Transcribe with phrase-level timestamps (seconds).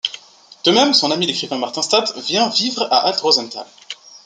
[0.63, 3.67] De même, son ami, l'écrivain Martin Stade, vient vivre à Alt Rosenthal.